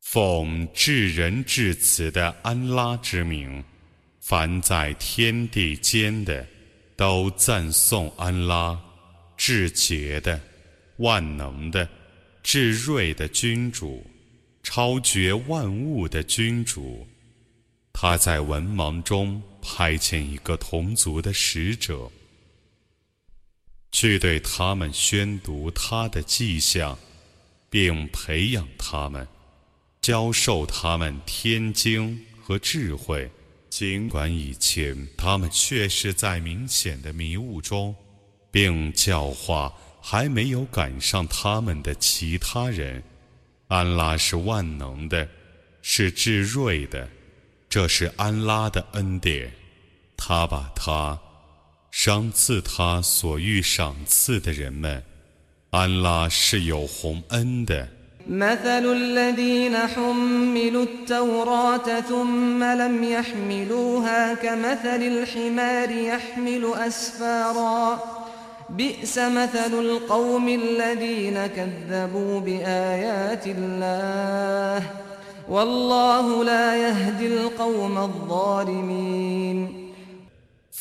[0.00, 3.64] 奉至仁至慈的安拉之名，
[4.20, 6.46] 凡在天地间的，
[6.96, 8.78] 都赞颂安拉，
[9.36, 10.40] 至洁的、
[10.98, 11.88] 万能的、
[12.42, 14.06] 至睿的君主，
[14.62, 17.06] 超绝万物的君主。
[17.92, 22.10] 他在文盲中派遣一个同族的使者。
[23.94, 26.98] 去对他们宣读他的迹象，
[27.70, 29.24] 并培养他们，
[30.00, 33.30] 教授他们天经和智慧。
[33.70, 37.94] 尽管以前他们却是在明显的迷雾中，
[38.50, 43.00] 并教化还没有赶上他们的其他人。
[43.68, 45.28] 安拉是万能的，
[45.82, 47.08] 是至睿的，
[47.68, 49.52] 这是安拉的恩典。
[50.16, 51.16] 他把他。
[51.93, 55.03] 赏赐他所欲赏赐的人们，
[55.71, 57.87] 安拉是有洪恩的。
[58.27, 67.99] مثل الذين حملوا التوراة ثم لم يحملوها كمثل الحمار يحمل أسفارا
[68.69, 74.83] بئس مثل القوم الذين كذبوا بآيات الله
[75.49, 79.82] والله لا يهدي القوم الظالمين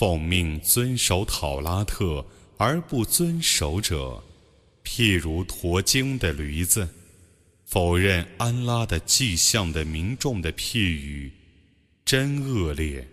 [0.00, 2.24] 奉命遵守讨拉特
[2.56, 4.22] 而不遵守者，
[4.84, 6.86] 譬如驮经的驴子；
[7.64, 11.32] 否认安拉的迹象的民众的譬喻，
[12.04, 13.06] 真恶劣。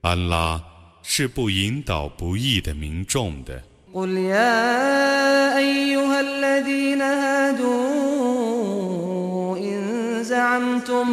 [0.00, 0.62] 安拉
[1.02, 3.62] 是不引导不义的民众的。
[9.58, 11.08] إن زعمتم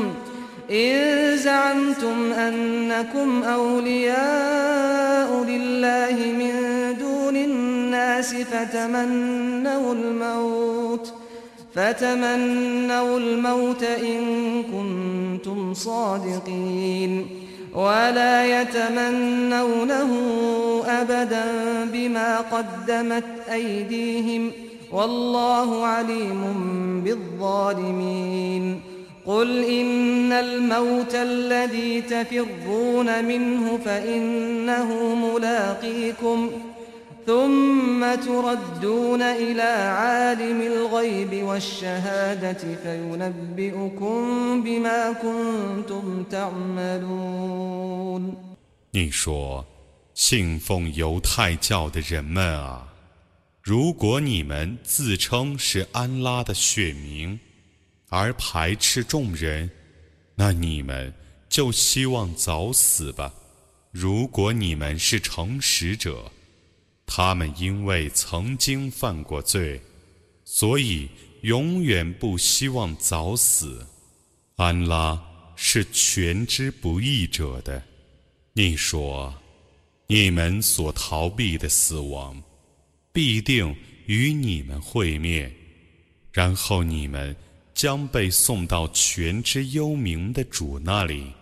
[2.33, 6.53] أنكم أولياء لله من
[7.01, 11.13] دون الناس فتمنوا الموت
[11.75, 14.23] فتمنوا الموت إن
[14.63, 17.27] كنتم صادقين.
[17.75, 20.11] ولا يتمنونه
[20.87, 21.45] أبدا
[21.93, 24.51] بما قدمت أيديهم
[24.93, 26.41] والله عليم
[27.05, 28.90] بالظالمين.
[29.30, 36.52] قل إن الموت الذي تفرون منه فإنه ملاقيكم
[37.26, 44.22] ثم تردون إلى عالم الغيب والشهادة فينبئكم
[44.64, 47.76] بما كنتم تعملون
[48.94, 49.66] 你说，
[50.14, 52.94] 信奉犹太教的人们啊，
[53.64, 57.40] 如果你们自称是安拉的选民，
[58.10, 59.71] 而排斥众人，
[60.34, 61.15] 那你们
[61.48, 63.32] 就希望早死吧。
[63.93, 66.31] 如果你们是诚实者，
[67.06, 69.81] 他们因为曾经犯过罪，
[70.44, 71.09] 所以
[71.43, 73.87] 永远不希望早死。
[74.56, 75.21] 安拉
[75.54, 77.81] 是全知不义者的。
[78.53, 79.32] 你说，
[80.09, 82.42] 你们所逃避的死亡，
[83.12, 83.75] 必定
[84.06, 85.53] 与你们会面，
[86.32, 87.34] 然后你们。
[87.80, 91.34] 将被送到全知幽冥的主那里，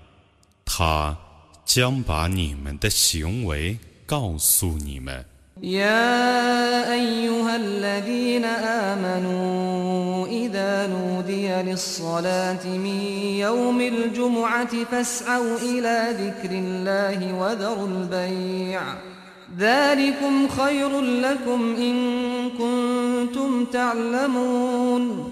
[0.66, 1.18] 他
[1.66, 5.26] 将把你们的行为告诉你们。
[5.62, 8.46] يا أيها الذين
[8.92, 13.00] آمنوا إذا نودي للصلاة من
[13.38, 18.82] يوم الجمعة فاسعوا إلى ذكر الله وذروا البيع
[19.58, 21.96] ذلكم خير لكم إن
[22.50, 25.32] كنتم تعلمون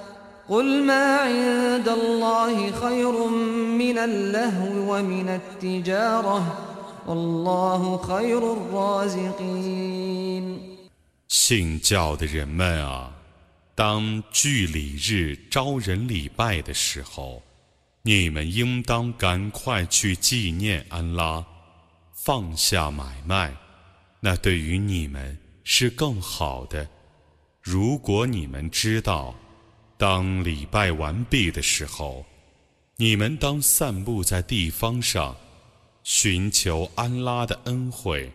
[0.50, 3.28] قل ما عند الله خير
[3.78, 6.42] من اللهو ومن التجارة
[7.06, 9.96] والله خير الرازقين
[11.28, 13.10] 信教的人们啊，
[13.74, 17.42] 当聚礼日招人礼拜的时候。
[18.02, 21.44] 你们应当赶快去纪念安拉，
[22.14, 23.52] 放下买卖，
[24.20, 26.88] 那对于你们是更好的。
[27.60, 29.34] 如果你们知道，
[30.01, 32.25] 当礼拜完毕的时候，
[32.95, 35.37] 你们当散步在地方上，
[36.01, 38.31] 寻求安拉的恩惠。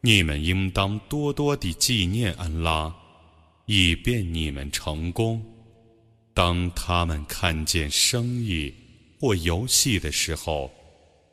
[0.00, 2.92] 你们应当多多地纪念安拉，
[3.66, 5.40] 以便你们成功。
[6.34, 8.74] 当他们看见生意。
[9.20, 10.68] 或游戏的时候，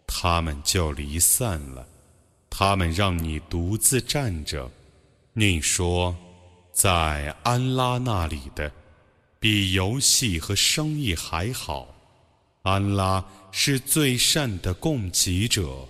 [0.05, 1.87] 他们就离散了。
[2.51, 4.69] 他们让你独自站着。
[5.33, 6.15] 你说，
[6.71, 8.71] 在安拉那里的，
[9.45, 11.87] 比游戏和生意还好。
[12.63, 15.87] 安拉是最善的供给者。